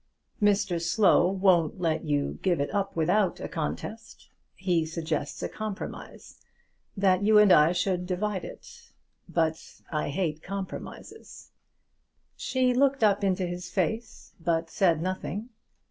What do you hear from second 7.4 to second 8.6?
I should divide